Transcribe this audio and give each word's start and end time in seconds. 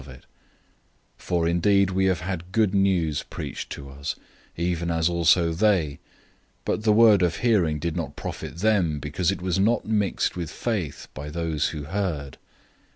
004:002 0.01 0.21
For 1.17 1.47
indeed 1.47 1.91
we 1.91 2.05
have 2.05 2.21
had 2.21 2.51
good 2.51 2.73
news 2.73 3.21
preached 3.21 3.69
to 3.73 3.87
us, 3.87 4.15
even 4.57 4.89
as 4.89 5.05
they 5.05 5.13
also 5.13 5.53
did, 5.53 5.99
but 6.65 6.81
the 6.81 6.91
word 6.91 7.19
they 7.21 7.29
heard 7.51 7.79
didn't 7.79 8.15
profit 8.15 8.57
them, 8.57 8.99
because 8.99 9.29
it 9.31 9.43
wasn't 9.43 9.85
mixed 9.85 10.35
with 10.35 10.49
faith 10.49 11.07
by 11.13 11.29
those 11.29 11.67
who 11.67 11.83
heard. 11.83 12.39